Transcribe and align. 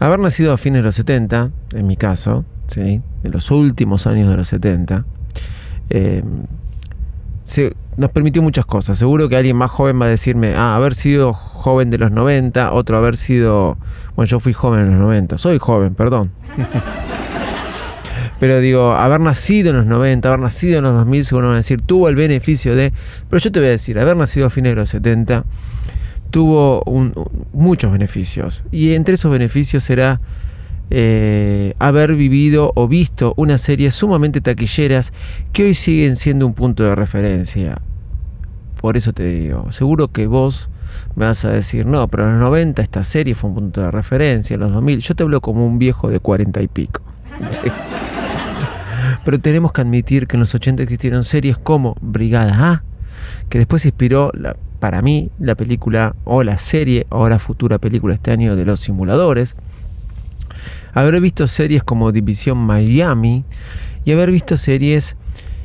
haber 0.00 0.18
nacido 0.18 0.52
a 0.52 0.58
fines 0.58 0.80
de 0.80 0.84
los 0.84 0.94
70, 0.96 1.50
en 1.74 1.86
mi 1.86 1.96
caso, 1.96 2.44
¿sí? 2.66 3.00
en 3.22 3.30
los 3.30 3.50
últimos 3.50 4.06
años 4.06 4.30
de 4.30 4.36
los 4.36 4.48
70, 4.48 5.04
eh, 5.90 6.22
nos 7.96 8.10
permitió 8.10 8.42
muchas 8.42 8.64
cosas. 8.64 8.96
Seguro 8.98 9.28
que 9.28 9.36
alguien 9.36 9.56
más 9.56 9.70
joven 9.70 10.00
va 10.00 10.06
a 10.06 10.08
decirme, 10.08 10.54
ah, 10.54 10.74
haber 10.74 10.94
sido 10.94 11.34
joven 11.34 11.90
de 11.90 11.98
los 11.98 12.10
90, 12.10 12.72
otro 12.72 12.96
haber 12.96 13.16
sido, 13.16 13.76
bueno, 14.16 14.26
yo 14.26 14.40
fui 14.40 14.52
joven 14.52 14.80
en 14.80 14.90
los 14.92 15.00
90, 15.00 15.36
soy 15.36 15.58
joven, 15.58 15.94
perdón. 15.94 16.30
Pero 18.40 18.58
digo, 18.60 18.94
haber 18.94 19.20
nacido 19.20 19.68
en 19.70 19.76
los 19.76 19.86
90, 19.86 20.28
haber 20.28 20.40
nacido 20.40 20.78
en 20.78 20.84
los 20.84 20.94
2000, 20.94 21.24
seguro 21.26 21.48
van 21.48 21.54
a 21.54 21.58
decir, 21.58 21.82
tuvo 21.82 22.08
el 22.08 22.14
beneficio 22.14 22.74
de... 22.74 22.94
Pero 23.28 23.38
yo 23.38 23.52
te 23.52 23.60
voy 23.60 23.68
a 23.68 23.72
decir, 23.72 23.98
haber 23.98 24.16
nacido 24.16 24.46
a 24.46 24.50
fines 24.50 24.72
de 24.72 24.76
los 24.76 24.88
70 24.88 25.44
tuvo 26.30 26.82
muchos 27.52 27.92
beneficios. 27.92 28.64
Y 28.70 28.94
entre 28.94 29.14
esos 29.14 29.30
beneficios 29.30 29.84
será 29.84 30.20
eh, 30.90 31.74
haber 31.78 32.16
vivido 32.16 32.72
o 32.74 32.88
visto 32.88 33.34
una 33.36 33.58
serie 33.58 33.90
sumamente 33.90 34.40
taquilleras 34.40 35.12
que 35.52 35.64
hoy 35.64 35.74
siguen 35.74 36.16
siendo 36.16 36.46
un 36.46 36.54
punto 36.54 36.82
de 36.82 36.94
referencia. 36.94 37.80
Por 38.80 38.96
eso 38.96 39.12
te 39.12 39.24
digo, 39.24 39.70
seguro 39.70 40.08
que 40.08 40.26
vos 40.26 40.68
me 41.14 41.26
vas 41.26 41.44
a 41.44 41.50
decir, 41.50 41.86
no, 41.86 42.08
pero 42.08 42.24
en 42.24 42.32
los 42.32 42.40
90 42.40 42.82
esta 42.82 43.02
serie 43.02 43.34
fue 43.34 43.50
un 43.50 43.56
punto 43.56 43.82
de 43.82 43.90
referencia, 43.90 44.54
en 44.54 44.60
los 44.60 44.72
2000, 44.72 45.00
yo 45.00 45.14
te 45.14 45.22
hablo 45.22 45.40
como 45.40 45.66
un 45.66 45.78
viejo 45.78 46.08
de 46.08 46.18
40 46.18 46.62
y 46.62 46.68
pico. 46.68 47.02
Pero 49.24 49.38
tenemos 49.38 49.72
que 49.72 49.82
admitir 49.82 50.26
que 50.26 50.36
en 50.36 50.40
los 50.40 50.54
80 50.54 50.82
existieron 50.82 51.24
series 51.24 51.58
como 51.58 51.96
Brigada 52.00 52.70
A, 52.70 52.82
que 53.48 53.58
después 53.58 53.84
inspiró 53.84 54.30
la, 54.34 54.56
para 54.80 55.02
mí 55.02 55.30
la 55.38 55.54
película 55.54 56.16
o 56.24 56.42
la 56.42 56.58
serie, 56.58 57.06
o 57.10 57.28
la 57.28 57.38
futura 57.38 57.78
película 57.78 58.14
este 58.14 58.32
año 58.32 58.56
de 58.56 58.64
los 58.64 58.80
simuladores. 58.80 59.54
Haber 60.92 61.20
visto 61.20 61.46
series 61.46 61.84
como 61.84 62.10
División 62.10 62.58
Miami 62.58 63.44
y 64.04 64.12
haber 64.12 64.32
visto 64.32 64.56
series 64.56 65.16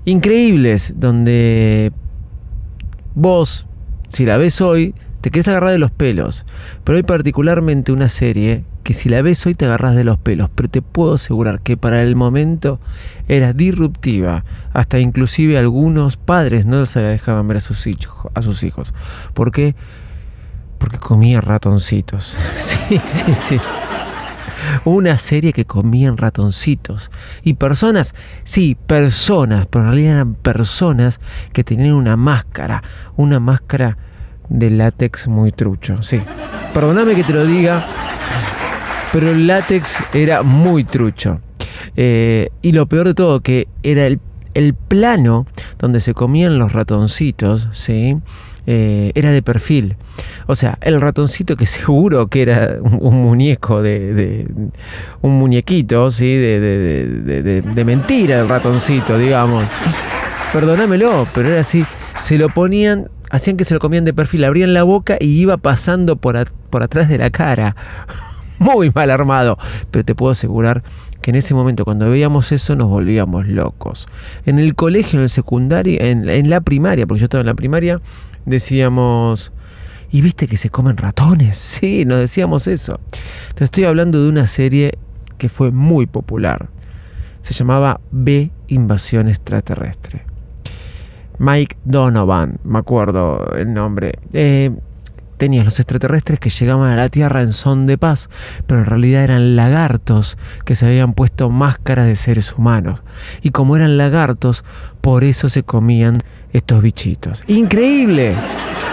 increíbles 0.04 0.94
donde 0.98 1.92
vos, 3.16 3.66
si 4.10 4.26
la 4.26 4.38
ves 4.38 4.62
hoy, 4.62 4.94
te 5.22 5.32
querés 5.32 5.48
agarrar 5.48 5.72
de 5.72 5.80
los 5.80 5.90
pelos. 5.90 6.46
Pero 6.84 6.98
hay 6.98 7.04
particularmente 7.04 7.92
una 7.92 8.10
serie 8.10 8.64
que 8.86 8.94
si 8.94 9.10
la 9.10 9.24
ves 9.24 9.44
hoy 9.48 9.56
te 9.56 9.66
agarras 9.66 9.96
de 9.96 10.04
los 10.04 10.20
pelos, 10.20 10.48
pero 10.54 10.70
te 10.70 10.84
puedo 10.84 11.16
asegurar 11.16 11.60
que 11.62 11.76
para 11.76 12.04
el 12.04 12.16
momento 12.16 12.80
era 13.28 13.52
disruptiva. 13.52 14.46
Hasta 14.74 15.00
inclusive 15.00 15.58
algunos 15.58 16.18
padres 16.18 16.68
no 16.68 16.86
se 16.86 17.02
la 17.02 17.10
dejaban 17.10 17.48
ver 17.48 17.58
a 17.58 17.62
sus 17.62 17.88
hijos. 17.88 18.32
A 18.36 18.44
sus 18.44 18.62
hijos. 18.62 18.94
¿Por 19.34 19.52
qué? 19.52 19.74
Porque 20.78 21.00
comía 21.00 21.42
ratoncitos. 21.42 22.38
sí, 22.58 23.02
sí, 23.08 23.34
sí. 23.34 23.60
Una 24.84 25.18
serie 25.18 25.52
que 25.52 25.66
comían 25.66 26.16
ratoncitos. 26.16 27.10
Y 27.42 27.56
personas, 27.56 28.14
sí, 28.44 28.78
personas, 28.86 29.66
pero 29.66 29.86
en 29.86 29.92
realidad 29.94 30.14
eran 30.14 30.36
personas 30.36 31.20
que 31.54 31.64
tenían 31.64 31.96
una 31.96 32.18
máscara. 32.18 32.84
Una 33.18 33.40
máscara 33.40 33.98
de 34.48 34.70
látex 34.70 35.28
muy 35.28 35.52
trucho. 35.52 36.04
Sí. 36.04 36.22
Perdóname 36.72 37.16
que 37.16 37.24
te 37.24 37.34
lo 37.34 37.48
diga, 37.48 37.84
pero 39.16 39.32
el 39.32 39.48
látex 39.48 39.98
era 40.14 40.44
muy 40.44 40.84
trucho. 40.84 41.40
Eh, 41.96 42.50
y 42.62 42.74
lo 42.74 42.86
peor 42.86 43.08
de 43.08 43.14
todo, 43.14 43.40
que 43.40 43.70
era 43.82 44.08
el, 44.08 44.20
plano 44.90 45.48
donde 45.80 46.02
se 46.02 46.14
comían 46.14 46.60
los 46.60 46.74
ratoncitos, 46.74 47.70
¿sí? 47.72 48.18
Eh, 48.68 49.14
era 49.16 49.32
de 49.32 49.42
perfil. 49.42 49.96
O 50.48 50.56
sea, 50.58 50.78
el 50.82 51.00
ratoncito 51.00 51.56
que 51.56 51.66
seguro 51.66 52.28
que 52.28 52.42
era 52.42 52.76
un, 52.82 53.22
muñeco 53.22 53.82
de, 53.82 54.48
un 55.22 55.40
muñequito, 55.40 56.12
¿sí? 56.12 56.36
De, 56.36 56.60
de, 56.60 57.62
de, 57.62 57.86
mentira 57.86 58.42
el 58.42 58.50
ratoncito, 58.50 59.18
digamos. 59.18 59.64
Perdónamelo, 60.52 61.26
pero 61.34 61.52
era 61.52 61.62
así. 61.62 61.86
Se 62.20 62.38
lo 62.38 62.50
ponían, 62.50 63.10
hacían 63.30 63.56
que 63.56 63.64
se 63.64 63.76
lo 63.76 63.80
comían 63.80 64.04
de 64.04 64.14
perfil, 64.14 64.44
abrían 64.44 64.74
la 64.74 64.84
boca 64.84 65.16
y 65.18 65.40
iba 65.40 65.56
pasando 65.56 66.18
por, 66.18 66.52
por 66.70 66.84
atrás 66.84 67.08
de 67.08 67.18
la 67.18 67.30
cara 67.30 67.78
muy 68.60 68.92
mal 68.94 69.12
armado. 69.12 69.58
Pero 69.92 70.06
te 70.06 70.16
puedo 70.16 70.32
asegurar 70.32 70.84
que 71.22 71.32
en 71.32 71.38
ese 71.38 71.54
momento 71.54 71.86
cuando 71.86 72.10
veíamos 72.10 72.52
eso 72.52 72.76
nos 72.76 72.88
volvíamos 72.88 73.48
locos. 73.48 74.08
En 74.46 74.60
el 74.60 74.76
colegio, 74.76 75.20
en 75.20 75.24
el 75.24 75.30
secundario, 75.30 76.00
en, 76.02 76.50
la 76.50 76.62
primaria, 76.62 77.08
porque 77.08 77.22
yo 77.22 77.26
estaba 77.26 77.42
en 77.42 77.48
la 77.48 77.56
primaria, 77.56 78.02
decíamos... 78.46 79.52
¿Y 80.12 80.22
viste 80.22 80.48
que 80.48 80.56
se 80.56 80.70
comen 80.70 80.98
ratones? 80.98 81.58
Sí, 81.80 82.06
nos 82.06 82.20
decíamos 82.20 82.68
eso. 82.68 83.00
Te 83.56 83.66
estoy 83.66 83.86
hablando 83.86 84.24
de 84.24 84.30
una 84.30 84.48
serie 84.48 84.98
que 85.38 85.50
fue 85.50 85.72
muy 85.72 86.06
popular. 86.06 86.70
Se 87.42 87.54
llamaba 87.54 88.00
B 88.12 88.52
Invasión 88.68 89.28
Extraterrestre. 89.28 90.24
Mike 91.38 91.78
Donovan, 91.84 92.60
me 92.64 92.80
acuerdo 92.80 93.54
el 93.56 93.74
nombre. 93.74 94.20
Eh, 94.34 94.72
tenías 95.38 95.66
los 95.66 95.80
extraterrestres 95.80 96.40
que 96.40 96.50
llegaban 96.50 96.92
a 96.92 96.96
la 96.96 97.10
Tierra 97.10 97.42
en 97.42 97.54
son 97.54 97.86
de 97.86 97.98
paz, 97.98 98.30
pero 98.68 98.82
en 98.82 98.86
realidad 98.86 99.24
eran 99.24 99.56
lagartos 99.56 100.38
que 100.66 100.76
se 100.76 100.86
habían 100.86 101.14
puesto 101.14 101.50
máscaras 101.50 102.08
de 102.08 102.16
seres 102.16 102.54
humanos. 102.54 103.02
Y 103.42 103.52
como 103.52 103.76
eran 103.76 103.98
lagartos, 103.98 104.64
por 105.02 105.24
eso 105.24 105.50
se 105.50 105.64
comían 105.64 106.20
estos 106.54 106.82
bichitos. 106.82 107.44
¡Increíble! 107.48 108.34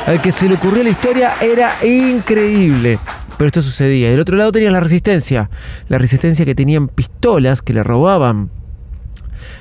Al 0.07 0.21
que 0.21 0.33
se 0.33 0.49
le 0.49 0.55
ocurrió 0.55 0.83
la 0.83 0.91
historia 0.91 1.33
era 1.41 1.73
increíble. 1.85 2.99
Pero 3.37 3.47
esto 3.47 3.63
sucedía. 3.63 4.11
Del 4.11 4.21
otro 4.21 4.37
lado 4.37 4.53
tenías 4.53 4.73
la 4.73 4.81
resistencia. 4.81 5.49
La 5.89 5.99
resistencia 5.99 6.45
que 6.45 6.55
tenían 6.55 6.89
pistolas 6.89 7.63
que 7.63 7.73
le 7.73 7.83
robaban 7.83 8.51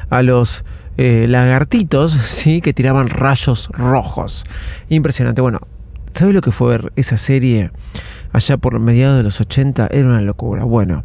a 0.10 0.22
los 0.22 0.64
eh, 0.98 1.26
lagartitos, 1.28 2.12
¿sí? 2.26 2.62
que 2.62 2.74
tiraban 2.74 3.10
rayos 3.10 3.70
rojos. 3.70 4.46
Impresionante. 4.90 5.42
Bueno, 5.42 5.62
¿Sabes 6.14 6.34
lo 6.34 6.42
que 6.42 6.52
fue 6.52 6.70
ver 6.70 6.94
esa 6.96 7.18
serie 7.18 7.72
allá 8.32 8.58
por 8.58 8.80
mediados 8.80 9.18
de 9.18 9.24
los 9.24 9.40
80? 9.42 9.88
Era 9.92 10.08
una 10.08 10.22
locura. 10.22 10.64
Bueno, 10.64 11.04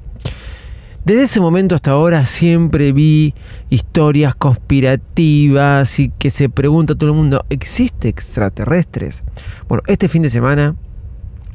desde 1.06 1.22
ese 1.22 1.40
momento 1.40 1.76
hasta 1.76 1.92
ahora 1.92 2.26
siempre 2.26 2.92
vi 2.92 3.32
historias 3.70 4.34
conspirativas 4.34 6.00
y 6.00 6.08
que 6.10 6.30
se 6.30 6.48
pregunta 6.48 6.94
a 6.94 6.96
todo 6.96 7.10
el 7.10 7.16
mundo, 7.16 7.44
¿existe 7.48 8.08
extraterrestres? 8.08 9.22
Bueno, 9.68 9.84
este 9.86 10.08
fin 10.08 10.22
de 10.22 10.30
semana, 10.30 10.74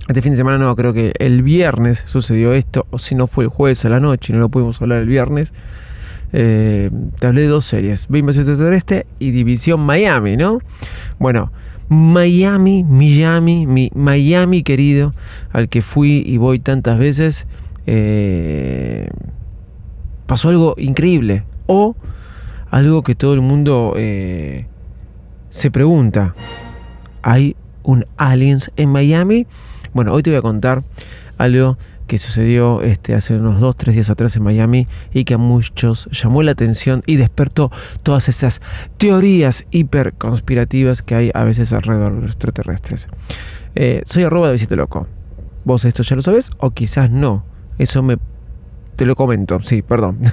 este 0.07 0.21
fin 0.21 0.31
de 0.31 0.37
semana 0.37 0.57
no, 0.57 0.73
creo 0.77 0.93
que 0.93 1.11
el 1.19 1.43
viernes 1.43 2.01
sucedió 2.05 2.53
esto, 2.53 2.87
o 2.91 2.97
si 2.97 3.13
no 3.13 3.27
fue 3.27 3.43
el 3.43 3.49
jueves 3.49 3.83
a 3.83 3.89
la 3.89 3.99
noche, 3.99 4.31
no 4.31 4.39
lo 4.39 4.47
pudimos 4.47 4.81
hablar 4.81 4.99
el 5.01 5.07
viernes. 5.07 5.53
Eh, 6.31 6.89
te 7.19 7.27
hablé 7.27 7.41
de 7.41 7.47
dos 7.47 7.65
series, 7.65 8.07
Invasión 8.09 8.47
Extraterrestre 8.47 9.05
y 9.19 9.31
División 9.31 9.81
Miami, 9.81 10.37
¿no? 10.37 10.59
Bueno, 11.19 11.51
Miami, 11.91 12.85
Miami, 12.85 13.67
mi 13.67 13.91
Miami 13.93 14.63
querido, 14.63 15.13
al 15.51 15.67
que 15.67 15.81
fui 15.81 16.23
y 16.25 16.37
voy 16.37 16.59
tantas 16.59 16.97
veces, 16.97 17.47
eh, 17.85 19.09
pasó 20.25 20.47
algo 20.47 20.75
increíble. 20.77 21.43
O 21.65 21.97
algo 22.69 23.03
que 23.03 23.13
todo 23.13 23.33
el 23.33 23.41
mundo 23.41 23.95
eh, 23.97 24.67
se 25.49 25.69
pregunta. 25.69 26.33
¿Hay 27.23 27.57
un 27.83 28.05
aliens 28.15 28.71
en 28.77 28.87
Miami? 28.87 29.45
Bueno, 29.93 30.13
hoy 30.13 30.23
te 30.23 30.29
voy 30.29 30.39
a 30.39 30.41
contar 30.41 30.83
algo 31.37 31.77
que 32.11 32.17
sucedió 32.17 32.81
este, 32.81 33.15
hace 33.15 33.37
unos 33.37 33.61
2, 33.61 33.73
3 33.73 33.95
días 33.95 34.09
atrás 34.09 34.35
en 34.35 34.43
Miami 34.43 34.85
y 35.13 35.23
que 35.23 35.35
a 35.35 35.37
muchos 35.37 36.09
llamó 36.11 36.43
la 36.43 36.51
atención 36.51 37.03
y 37.05 37.15
despertó 37.15 37.71
todas 38.03 38.27
esas 38.27 38.61
teorías 38.97 39.65
hiper 39.71 40.11
conspirativas 40.11 41.03
que 41.03 41.15
hay 41.15 41.31
a 41.33 41.45
veces 41.45 41.71
alrededor 41.71 42.15
de 42.15 42.21
los 42.23 42.31
extraterrestres. 42.31 43.07
Eh, 43.75 44.01
soy 44.03 44.25
arroba 44.25 44.47
de 44.47 44.53
Visite 44.53 44.75
Loco. 44.75 45.07
¿Vos 45.63 45.85
esto 45.85 46.03
ya 46.03 46.17
lo 46.17 46.21
sabes 46.21 46.51
o 46.57 46.71
quizás 46.71 47.09
no? 47.09 47.45
Eso 47.77 48.03
me... 48.03 48.17
Te 48.97 49.05
lo 49.05 49.15
comento, 49.15 49.61
sí, 49.63 49.81
perdón. 49.81 50.17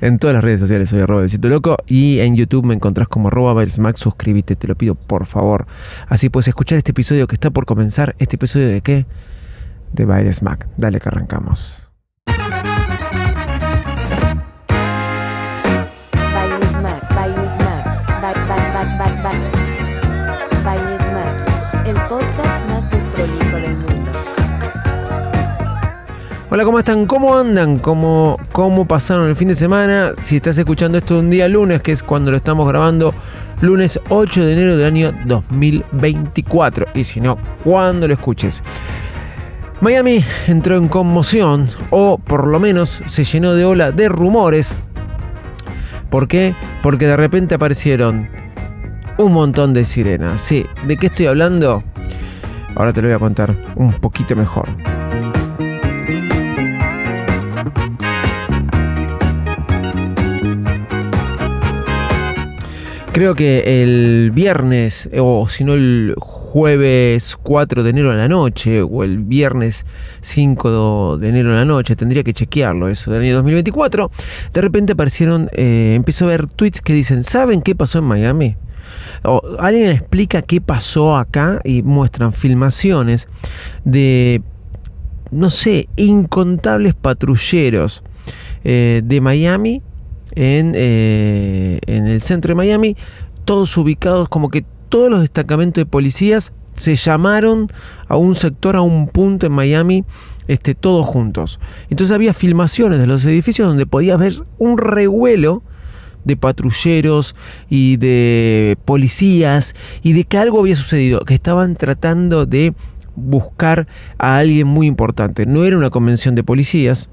En 0.00 0.18
todas 0.18 0.34
las 0.34 0.44
redes 0.44 0.60
sociales 0.60 0.88
soy 0.88 1.00
arroba 1.00 1.22
Visito 1.22 1.48
Loco 1.48 1.76
y 1.86 2.20
en 2.20 2.36
YouTube 2.36 2.64
me 2.64 2.74
encontrás 2.74 3.06
como 3.08 3.28
arroba 3.28 3.62
Suscríbete, 3.94 4.56
te 4.56 4.66
lo 4.66 4.76
pido 4.76 4.94
por 4.94 5.26
favor. 5.26 5.66
Así 6.08 6.30
puedes 6.30 6.48
escuchar 6.48 6.78
este 6.78 6.92
episodio 6.92 7.26
que 7.26 7.34
está 7.34 7.50
por 7.50 7.66
comenzar. 7.66 8.14
¿Este 8.18 8.36
episodio 8.36 8.68
de 8.68 8.80
qué? 8.80 9.04
De 9.94 10.04
Baile 10.04 10.32
Smack. 10.32 10.66
Dale 10.76 11.00
que 11.00 11.08
arrancamos. 11.08 11.90
Hola, 26.50 26.64
¿cómo 26.64 26.78
están? 26.78 27.06
¿Cómo 27.06 27.36
andan? 27.36 27.78
¿Cómo, 27.78 28.38
¿Cómo 28.52 28.86
pasaron 28.86 29.28
el 29.28 29.34
fin 29.34 29.48
de 29.48 29.56
semana? 29.56 30.12
Si 30.22 30.36
estás 30.36 30.56
escuchando 30.56 30.98
esto 30.98 31.18
un 31.18 31.28
día 31.28 31.48
lunes, 31.48 31.82
que 31.82 31.90
es 31.90 32.02
cuando 32.02 32.30
lo 32.30 32.36
estamos 32.36 32.68
grabando, 32.68 33.12
lunes 33.60 33.98
8 34.08 34.44
de 34.44 34.52
enero 34.52 34.76
del 34.76 34.86
año 34.86 35.12
2024. 35.24 36.86
Y 36.94 37.02
si 37.02 37.20
no, 37.20 37.36
cuando 37.64 38.06
lo 38.06 38.14
escuches. 38.14 38.62
Miami 39.80 40.24
entró 40.46 40.76
en 40.76 40.88
conmoción, 40.88 41.68
o 41.90 42.18
por 42.18 42.46
lo 42.46 42.58
menos 42.58 43.02
se 43.06 43.24
llenó 43.24 43.54
de 43.54 43.64
ola 43.64 43.92
de 43.92 44.08
rumores. 44.08 44.82
¿Por 46.08 46.26
qué? 46.28 46.54
Porque 46.82 47.06
de 47.06 47.16
repente 47.16 47.54
aparecieron 47.56 48.28
un 49.18 49.32
montón 49.32 49.74
de 49.74 49.84
sirenas. 49.84 50.40
Sí, 50.40 50.64
¿de 50.86 50.96
qué 50.96 51.06
estoy 51.06 51.26
hablando? 51.26 51.82
Ahora 52.76 52.92
te 52.92 53.02
lo 53.02 53.08
voy 53.08 53.16
a 53.16 53.18
contar 53.18 53.54
un 53.76 53.92
poquito 53.92 54.34
mejor. 54.34 54.68
Creo 63.12 63.34
que 63.34 63.82
el 63.82 64.32
viernes, 64.32 65.08
o 65.18 65.48
si 65.48 65.62
no 65.62 65.74
el 65.74 66.14
jueves 66.18 66.43
4 66.54 67.82
de 67.82 67.90
enero 67.90 68.12
a 68.12 68.14
la 68.14 68.28
noche, 68.28 68.80
o 68.82 69.02
el 69.02 69.18
viernes 69.18 69.84
5 70.20 71.18
de 71.18 71.28
enero 71.28 71.52
a 71.52 71.56
la 71.56 71.64
noche, 71.64 71.96
tendría 71.96 72.22
que 72.22 72.32
chequearlo 72.32 72.88
eso 72.88 73.10
del 73.10 73.22
año 73.22 73.34
2024, 73.36 74.10
de 74.52 74.60
repente 74.60 74.92
aparecieron, 74.92 75.50
eh, 75.52 75.94
empezó 75.96 76.26
a 76.26 76.28
ver 76.28 76.46
tweets 76.46 76.80
que 76.80 76.92
dicen, 76.92 77.24
¿saben 77.24 77.60
qué 77.60 77.74
pasó 77.74 77.98
en 77.98 78.04
Miami? 78.04 78.56
O 79.24 79.42
alguien 79.58 79.90
explica 79.90 80.42
qué 80.42 80.60
pasó 80.60 81.16
acá 81.16 81.60
y 81.64 81.82
muestran 81.82 82.32
filmaciones 82.32 83.26
de, 83.84 84.42
no 85.32 85.50
sé, 85.50 85.88
incontables 85.96 86.94
patrulleros 86.94 88.04
eh, 88.62 89.02
de 89.04 89.20
Miami 89.20 89.82
en, 90.36 90.72
eh, 90.76 91.80
en 91.86 92.06
el 92.06 92.20
centro 92.20 92.50
de 92.50 92.54
Miami, 92.54 92.96
todos 93.44 93.76
ubicados 93.76 94.28
como 94.28 94.50
que 94.50 94.64
todos 94.94 95.10
los 95.10 95.22
destacamentos 95.22 95.80
de 95.80 95.86
policías 95.86 96.52
se 96.74 96.94
llamaron 96.94 97.68
a 98.06 98.16
un 98.16 98.36
sector, 98.36 98.76
a 98.76 98.80
un 98.80 99.08
punto 99.08 99.44
en 99.44 99.50
Miami, 99.50 100.04
este, 100.46 100.76
todos 100.76 101.04
juntos. 101.04 101.58
Entonces 101.90 102.14
había 102.14 102.32
filmaciones 102.32 103.00
de 103.00 103.08
los 103.08 103.24
edificios 103.24 103.66
donde 103.66 103.86
podías 103.86 104.20
ver 104.20 104.34
un 104.58 104.78
revuelo 104.78 105.64
de 106.22 106.36
patrulleros 106.36 107.34
y 107.68 107.96
de 107.96 108.78
policías 108.84 109.74
y 110.04 110.12
de 110.12 110.22
que 110.22 110.38
algo 110.38 110.60
había 110.60 110.76
sucedido, 110.76 111.24
que 111.24 111.34
estaban 111.34 111.74
tratando 111.74 112.46
de 112.46 112.72
buscar 113.16 113.88
a 114.16 114.38
alguien 114.38 114.68
muy 114.68 114.86
importante. 114.86 115.44
No 115.44 115.64
era 115.64 115.76
una 115.76 115.90
convención 115.90 116.36
de 116.36 116.44
policías, 116.44 117.08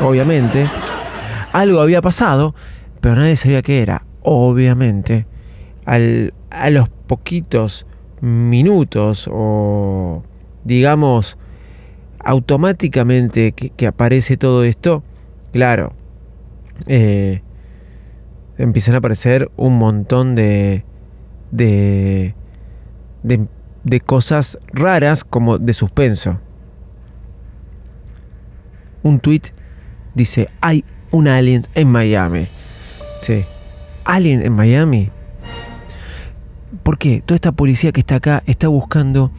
obviamente. 0.00 0.66
Algo 1.52 1.82
había 1.82 2.00
pasado, 2.00 2.54
pero 3.02 3.16
nadie 3.16 3.36
sabía 3.36 3.60
qué 3.60 3.82
era. 3.82 4.06
Obviamente, 4.22 5.26
al, 5.84 6.32
a 6.48 6.70
los 6.70 6.88
poquitos 7.08 7.84
minutos 8.20 9.28
o 9.30 10.22
digamos 10.64 11.36
automáticamente 12.20 13.52
que, 13.52 13.86
aparece 13.86 14.36
todo 14.36 14.64
esto, 14.64 15.02
claro, 15.52 15.94
eh, 16.86 17.42
empiezan 18.58 18.94
a 18.94 18.98
aparecer 18.98 19.50
un 19.56 19.78
montón 19.78 20.34
de, 20.34 20.84
de, 21.50 22.34
de, 23.22 23.46
de 23.84 24.00
cosas 24.00 24.58
raras 24.72 25.24
como 25.24 25.58
de 25.58 25.72
suspenso. 25.72 26.38
Un 29.02 29.20
tweet 29.20 29.42
dice, 30.14 30.50
hay 30.60 30.84
un 31.10 31.28
alien 31.28 31.62
en 31.74 31.88
Miami. 31.88 32.46
Sí. 33.20 33.44
¿Alien 34.04 34.42
en 34.44 34.52
Miami? 34.52 35.10
¿Por 36.88 36.96
qué? 36.96 37.20
Toda 37.20 37.36
esta 37.36 37.52
policía 37.52 37.92
que 37.92 38.00
está 38.00 38.14
acá 38.14 38.42
está 38.46 38.68
buscando 38.68 39.30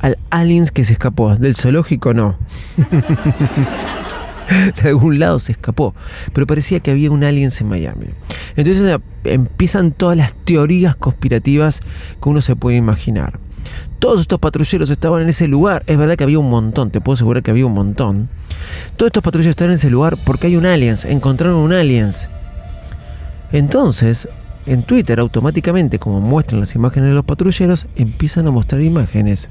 al 0.00 0.16
aliens 0.30 0.72
que 0.72 0.86
se 0.86 0.94
escapó. 0.94 1.36
Del 1.36 1.54
zoológico 1.54 2.14
no. 2.14 2.38
de 4.82 4.88
algún 4.88 5.18
lado 5.18 5.38
se 5.38 5.52
escapó. 5.52 5.94
Pero 6.32 6.46
parecía 6.46 6.80
que 6.80 6.90
había 6.90 7.10
un 7.10 7.24
aliens 7.24 7.60
en 7.60 7.68
Miami. 7.68 8.06
Entonces 8.56 9.00
empiezan 9.24 9.92
todas 9.92 10.16
las 10.16 10.32
teorías 10.32 10.96
conspirativas 10.96 11.82
que 12.22 12.28
uno 12.30 12.40
se 12.40 12.56
puede 12.56 12.78
imaginar. 12.78 13.38
Todos 13.98 14.22
estos 14.22 14.40
patrulleros 14.40 14.88
estaban 14.88 15.20
en 15.20 15.28
ese 15.28 15.46
lugar. 15.46 15.82
Es 15.86 15.98
verdad 15.98 16.16
que 16.16 16.24
había 16.24 16.38
un 16.38 16.48
montón, 16.48 16.90
te 16.90 17.02
puedo 17.02 17.16
asegurar 17.16 17.42
que 17.42 17.50
había 17.50 17.66
un 17.66 17.74
montón. 17.74 18.30
Todos 18.96 19.10
estos 19.10 19.22
patrulleros 19.22 19.50
estaban 19.50 19.72
en 19.72 19.76
ese 19.76 19.90
lugar 19.90 20.16
porque 20.24 20.46
hay 20.46 20.56
un 20.56 20.64
aliens. 20.64 21.04
Encontraron 21.04 21.56
un 21.56 21.74
aliens. 21.74 22.30
Entonces, 23.52 24.26
en 24.68 24.82
Twitter 24.82 25.18
automáticamente, 25.18 25.98
como 25.98 26.20
muestran 26.20 26.60
las 26.60 26.74
imágenes 26.74 27.08
de 27.08 27.14
los 27.14 27.24
patrulleros, 27.24 27.86
empiezan 27.96 28.46
a 28.46 28.50
mostrar 28.50 28.82
imágenes 28.82 29.48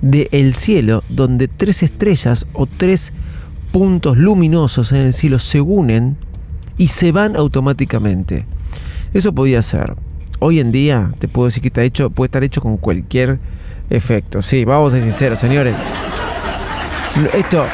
de 0.00 0.28
el 0.32 0.54
cielo 0.54 1.02
donde 1.08 1.48
tres 1.48 1.82
estrellas 1.82 2.46
o 2.52 2.66
tres 2.66 3.12
puntos 3.72 4.16
luminosos 4.16 4.92
en 4.92 4.98
el 4.98 5.12
cielo 5.12 5.38
se 5.38 5.60
unen 5.60 6.16
y 6.78 6.88
se 6.88 7.12
van 7.12 7.36
automáticamente. 7.36 8.46
Eso 9.12 9.34
podía 9.34 9.62
ser. 9.62 9.94
Hoy 10.40 10.60
en 10.60 10.72
día 10.72 11.12
te 11.18 11.28
puedo 11.28 11.46
decir 11.46 11.62
que 11.62 11.68
está 11.68 11.82
hecho, 11.82 12.10
puede 12.10 12.28
estar 12.28 12.44
hecho 12.44 12.60
con 12.60 12.76
cualquier 12.76 13.38
efecto. 13.90 14.42
Sí, 14.42 14.64
vamos 14.64 14.92
a 14.92 14.96
ser 14.96 15.02
sinceros, 15.02 15.38
señores. 15.38 15.74
Esto 17.34 17.64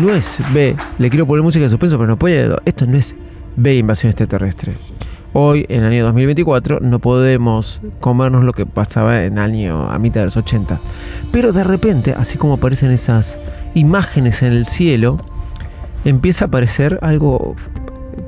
no 0.00 0.14
es 0.14 0.38
B. 0.54 0.74
Le 0.98 1.10
quiero 1.10 1.26
poner 1.26 1.42
música 1.42 1.64
de 1.64 1.70
suspenso, 1.70 1.98
pero 1.98 2.08
no 2.08 2.16
puedo. 2.16 2.60
Esto 2.64 2.86
no 2.86 2.96
es 2.96 3.14
B 3.56 3.76
invasión 3.76 4.10
extraterrestre. 4.10 4.74
Hoy, 5.32 5.66
en 5.68 5.84
el 5.84 5.92
año 5.92 6.04
2024, 6.04 6.80
no 6.80 6.98
podemos 6.98 7.80
comernos 8.00 8.44
lo 8.44 8.52
que 8.52 8.64
pasaba 8.64 9.24
en 9.24 9.38
año 9.38 9.90
a 9.90 9.98
mitad 9.98 10.20
de 10.20 10.26
los 10.26 10.36
80. 10.36 10.80
Pero 11.32 11.52
de 11.52 11.64
repente, 11.64 12.14
así 12.16 12.38
como 12.38 12.54
aparecen 12.54 12.90
esas 12.90 13.38
imágenes 13.74 14.42
en 14.42 14.52
el 14.52 14.64
cielo, 14.64 15.18
empieza 16.04 16.46
a 16.46 16.48
aparecer 16.48 16.98
algo 17.02 17.56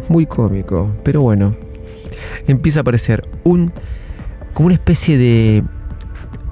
muy 0.09 0.27
cómico. 0.27 0.91
Pero 1.03 1.23
bueno, 1.23 1.55
empieza 2.47 2.81
a 2.81 2.83
aparecer 2.83 3.27
un 3.45 3.73
como 4.53 4.67
una 4.67 4.75
especie 4.75 5.17
de 5.17 5.63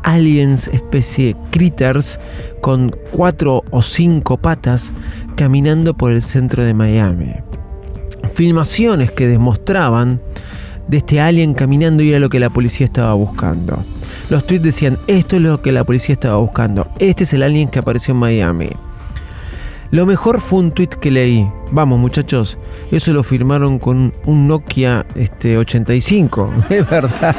aliens, 0.04 0.68
especie 0.68 1.36
critters 1.50 2.20
con 2.60 2.94
cuatro 3.10 3.64
o 3.70 3.82
cinco 3.82 4.36
patas 4.36 4.92
caminando 5.34 5.94
por 5.94 6.12
el 6.12 6.22
centro 6.22 6.62
de 6.62 6.72
Miami. 6.72 7.34
Filmaciones 8.36 9.10
que 9.10 9.26
demostraban 9.26 10.20
de 10.88 10.98
este 10.98 11.22
alien 11.22 11.54
caminando 11.54 12.02
y 12.02 12.10
era 12.10 12.18
lo 12.18 12.28
que 12.28 12.38
la 12.38 12.50
policía 12.50 12.84
estaba 12.84 13.14
buscando. 13.14 13.82
Los 14.28 14.46
tweets 14.46 14.62
decían, 14.62 14.98
esto 15.06 15.36
es 15.36 15.42
lo 15.42 15.62
que 15.62 15.72
la 15.72 15.84
policía 15.84 16.12
estaba 16.12 16.36
buscando, 16.36 16.86
este 16.98 17.24
es 17.24 17.32
el 17.32 17.42
alien 17.42 17.70
que 17.70 17.78
apareció 17.78 18.12
en 18.12 18.18
Miami. 18.18 18.68
Lo 19.90 20.04
mejor 20.04 20.42
fue 20.42 20.58
un 20.58 20.72
tweet 20.72 20.90
que 21.00 21.10
leí. 21.10 21.48
Vamos 21.72 21.98
muchachos, 21.98 22.58
eso 22.90 23.14
lo 23.14 23.22
firmaron 23.22 23.78
con 23.78 24.12
un 24.26 24.46
Nokia 24.46 25.06
este, 25.14 25.56
85. 25.56 26.50
Es 26.68 26.90
verdad. 26.90 27.34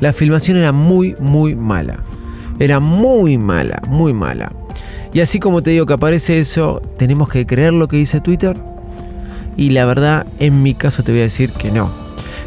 La 0.00 0.12
filmación 0.12 0.56
era 0.56 0.72
muy, 0.72 1.14
muy 1.20 1.54
mala. 1.54 2.00
Era 2.58 2.80
muy 2.80 3.38
mala, 3.38 3.80
muy 3.86 4.12
mala. 4.12 4.50
Y 5.12 5.20
así 5.20 5.40
como 5.40 5.62
te 5.62 5.70
digo 5.70 5.86
que 5.86 5.94
aparece 5.94 6.38
eso, 6.38 6.80
tenemos 6.96 7.28
que 7.28 7.46
creer 7.46 7.72
lo 7.72 7.88
que 7.88 7.96
dice 7.96 8.20
Twitter. 8.20 8.56
Y 9.56 9.70
la 9.70 9.84
verdad, 9.84 10.26
en 10.38 10.62
mi 10.62 10.74
caso 10.74 11.02
te 11.02 11.10
voy 11.10 11.20
a 11.20 11.24
decir 11.24 11.50
que 11.50 11.70
no. 11.70 11.90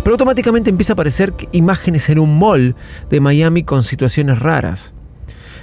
Pero 0.03 0.13
automáticamente 0.13 0.69
empieza 0.69 0.93
a 0.93 0.95
aparecer 0.95 1.33
imágenes 1.51 2.09
en 2.09 2.19
un 2.19 2.37
mall 2.37 2.75
de 3.09 3.19
Miami 3.19 3.63
con 3.63 3.83
situaciones 3.83 4.39
raras. 4.39 4.93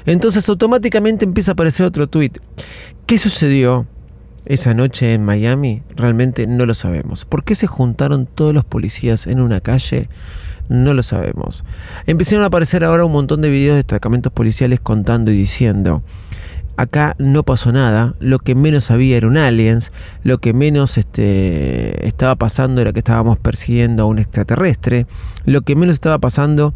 Entonces 0.06 0.48
automáticamente 0.48 1.24
empieza 1.24 1.52
a 1.52 1.54
aparecer 1.54 1.86
otro 1.86 2.06
tweet. 2.06 2.32
¿Qué 3.06 3.18
sucedió 3.18 3.86
esa 4.44 4.74
noche 4.74 5.14
en 5.14 5.24
Miami? 5.24 5.82
Realmente 5.96 6.46
no 6.46 6.66
lo 6.66 6.74
sabemos. 6.74 7.24
¿Por 7.24 7.44
qué 7.44 7.54
se 7.54 7.66
juntaron 7.66 8.26
todos 8.26 8.54
los 8.54 8.64
policías 8.64 9.26
en 9.26 9.40
una 9.40 9.60
calle? 9.60 10.08
No 10.68 10.94
lo 10.94 11.02
sabemos. 11.02 11.64
Empezaron 12.06 12.44
a 12.44 12.46
aparecer 12.46 12.84
ahora 12.84 13.04
un 13.04 13.12
montón 13.12 13.40
de 13.40 13.50
videos 13.50 13.74
de 13.74 13.78
destacamentos 13.78 14.32
policiales 14.32 14.80
contando 14.80 15.30
y 15.30 15.36
diciendo 15.36 16.02
acá 16.76 17.14
no 17.18 17.42
pasó 17.42 17.72
nada, 17.72 18.14
lo 18.20 18.38
que 18.38 18.54
menos 18.54 18.90
había 18.90 19.16
era 19.16 19.26
un 19.26 19.36
aliens, 19.36 19.92
lo 20.22 20.38
que 20.38 20.52
menos 20.52 20.98
este, 20.98 22.06
estaba 22.06 22.36
pasando 22.36 22.80
era 22.80 22.92
que 22.92 23.00
estábamos 23.00 23.38
persiguiendo 23.38 24.02
a 24.02 24.06
un 24.06 24.18
extraterrestre, 24.18 25.06
lo 25.44 25.62
que 25.62 25.76
menos 25.76 25.94
estaba 25.94 26.18
pasando 26.18 26.74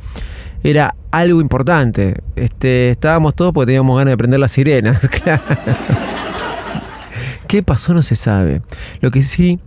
era 0.62 0.94
algo 1.10 1.40
importante, 1.40 2.22
este, 2.36 2.90
estábamos 2.90 3.34
todos 3.34 3.52
porque 3.52 3.66
teníamos 3.66 3.96
ganas 3.98 4.12
de 4.12 4.16
prender 4.16 4.40
las 4.40 4.52
sirenas, 4.52 5.00
¿Qué 7.46 7.62
pasó? 7.62 7.94
No 7.94 8.02
se 8.02 8.16
sabe. 8.16 8.62
Lo 9.00 9.10
que 9.10 9.22
sí 9.22 9.60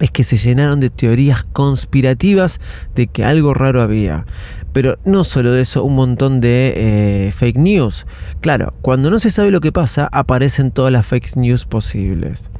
es 0.00 0.10
que 0.10 0.24
se 0.24 0.36
llenaron 0.36 0.80
de 0.80 0.90
teorías 0.90 1.44
conspirativas 1.44 2.60
de 2.94 3.06
que 3.06 3.24
algo 3.24 3.54
raro 3.54 3.82
había. 3.82 4.26
Pero 4.72 4.98
no 5.04 5.24
solo 5.24 5.52
de 5.52 5.62
eso, 5.62 5.84
un 5.84 5.94
montón 5.94 6.40
de 6.40 6.74
eh, 6.76 7.32
fake 7.32 7.58
news. 7.58 8.06
Claro, 8.40 8.74
cuando 8.82 9.10
no 9.10 9.18
se 9.18 9.30
sabe 9.30 9.50
lo 9.50 9.60
que 9.60 9.72
pasa, 9.72 10.08
aparecen 10.10 10.70
todas 10.70 10.92
las 10.92 11.06
fake 11.06 11.36
news 11.36 11.66
posibles. 11.66 12.50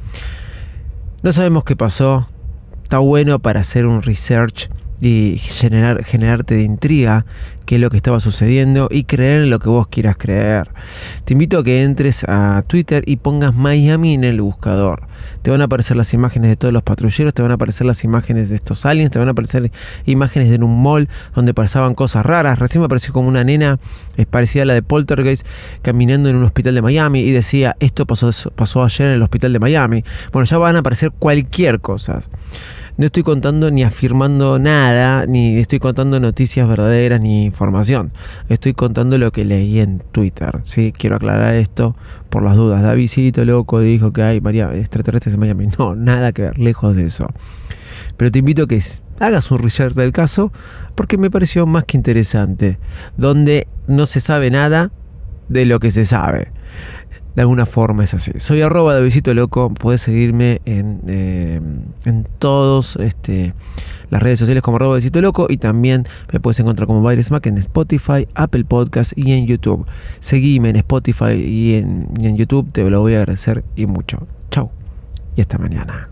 No 1.23 1.31
sabemos 1.31 1.63
qué 1.63 1.75
pasó. 1.75 2.29
Está 2.83 2.99
bueno 2.99 3.39
para 3.39 3.61
hacer 3.61 3.85
un 3.85 4.01
research 4.01 4.69
y 5.01 5.37
generar, 5.39 6.03
generarte 6.03 6.55
de 6.55 6.61
intriga 6.61 7.25
qué 7.65 7.75
es 7.75 7.81
lo 7.81 7.89
que 7.89 7.97
estaba 7.97 8.19
sucediendo 8.19 8.87
y 8.91 9.05
creer 9.05 9.47
lo 9.47 9.59
que 9.59 9.69
vos 9.69 9.87
quieras 9.87 10.15
creer. 10.17 10.69
Te 11.25 11.33
invito 11.33 11.59
a 11.59 11.63
que 11.63 11.83
entres 11.83 12.23
a 12.27 12.63
Twitter 12.67 13.03
y 13.07 13.15
pongas 13.15 13.55
Miami 13.55 14.13
en 14.13 14.23
el 14.23 14.41
buscador. 14.41 15.03
Te 15.41 15.51
van 15.51 15.61
a 15.61 15.65
aparecer 15.65 15.97
las 15.97 16.13
imágenes 16.13 16.49
de 16.49 16.55
todos 16.55 16.73
los 16.73 16.83
patrulleros, 16.83 17.33
te 17.33 17.41
van 17.41 17.51
a 17.51 17.55
aparecer 17.55 17.87
las 17.87 18.03
imágenes 18.03 18.49
de 18.49 18.55
estos 18.55 18.85
aliens, 18.85 19.11
te 19.11 19.19
van 19.19 19.27
a 19.27 19.31
aparecer 19.31 19.71
imágenes 20.05 20.49
de 20.49 20.57
un 20.57 20.81
mall 20.81 21.09
donde 21.33 21.53
pasaban 21.53 21.95
cosas 21.95 22.25
raras. 22.25 22.59
Recién 22.59 22.81
me 22.81 22.85
apareció 22.85 23.13
como 23.13 23.27
una 23.27 23.43
nena, 23.43 23.79
es 24.17 24.27
parecida 24.27 24.63
a 24.63 24.65
la 24.65 24.73
de 24.73 24.83
Poltergeist, 24.83 25.45
caminando 25.81 26.29
en 26.29 26.35
un 26.35 26.43
hospital 26.43 26.75
de 26.75 26.81
Miami 26.81 27.21
y 27.21 27.31
decía, 27.31 27.75
esto 27.79 28.05
pasó, 28.05 28.31
pasó 28.55 28.83
ayer 28.83 29.07
en 29.07 29.13
el 29.13 29.21
hospital 29.21 29.53
de 29.53 29.59
Miami. 29.59 30.03
Bueno, 30.31 30.45
ya 30.45 30.57
van 30.57 30.75
a 30.75 30.79
aparecer 30.79 31.11
cualquier 31.11 31.79
cosa. 31.79 32.19
No 32.97 33.05
estoy 33.05 33.23
contando 33.23 33.71
ni 33.71 33.83
afirmando 33.83 34.59
nada, 34.59 35.25
ni 35.25 35.57
estoy 35.57 35.79
contando 35.79 36.19
noticias 36.19 36.67
verdaderas 36.67 37.21
ni 37.21 37.45
información. 37.45 38.11
Estoy 38.49 38.73
contando 38.73 39.17
lo 39.17 39.31
que 39.31 39.45
leí 39.45 39.79
en 39.79 39.99
Twitter. 40.11 40.59
¿sí? 40.63 40.93
Quiero 40.95 41.15
aclarar 41.15 41.55
esto 41.55 41.95
por 42.29 42.43
las 42.43 42.55
dudas. 42.55 42.83
Davidito 42.83 43.45
loco 43.45 43.79
dijo 43.79 44.11
que 44.11 44.23
hay 44.23 44.41
María 44.41 44.73
extraterrestres 44.75 45.35
en 45.35 45.39
Miami. 45.39 45.67
No, 45.79 45.95
nada 45.95 46.31
que 46.33 46.43
ver, 46.43 46.59
lejos 46.59 46.95
de 46.95 47.05
eso. 47.05 47.27
Pero 48.17 48.29
te 48.29 48.39
invito 48.39 48.63
a 48.63 48.67
que 48.67 48.81
hagas 49.19 49.49
un 49.51 49.59
research 49.59 49.95
del 49.95 50.11
caso 50.11 50.51
porque 50.95 51.17
me 51.17 51.31
pareció 51.31 51.65
más 51.65 51.85
que 51.85 51.97
interesante. 51.97 52.77
Donde 53.17 53.67
no 53.87 54.05
se 54.05 54.19
sabe 54.19 54.51
nada 54.51 54.91
de 55.47 55.65
lo 55.65 55.79
que 55.79 55.91
se 55.91 56.05
sabe 56.05 56.51
de 57.35 57.41
alguna 57.41 57.65
forma 57.65 58.03
es 58.03 58.13
así. 58.13 58.31
Soy 58.37 58.61
arroba 58.61 58.95
de 58.95 59.01
Visito 59.01 59.33
Loco, 59.33 59.73
puedes 59.73 60.01
seguirme 60.01 60.61
en, 60.65 61.01
eh, 61.07 61.61
en 62.05 62.27
todos 62.39 62.95
este, 62.97 63.53
las 64.09 64.21
redes 64.21 64.39
sociales 64.39 64.61
como 64.63 64.77
arroba 64.77 64.95
Visito 64.95 65.21
Loco 65.21 65.47
y 65.49 65.57
también 65.57 66.05
me 66.31 66.39
puedes 66.39 66.59
encontrar 66.59 66.87
como 66.87 67.01
Baires 67.01 67.31
Mac 67.31 67.45
en 67.45 67.57
Spotify, 67.57 68.27
Apple 68.35 68.65
Podcast 68.65 69.13
y 69.15 69.31
en 69.33 69.47
YouTube. 69.47 69.85
Seguime 70.19 70.69
en 70.69 70.75
Spotify 70.77 71.33
y 71.33 71.75
en, 71.75 72.09
y 72.19 72.27
en 72.27 72.37
YouTube, 72.37 72.71
te 72.71 72.89
lo 72.89 73.01
voy 73.01 73.13
a 73.13 73.19
agradecer 73.19 73.63
y 73.75 73.85
mucho. 73.85 74.27
Chau 74.49 74.69
y 75.35 75.41
hasta 75.41 75.57
mañana. 75.57 76.09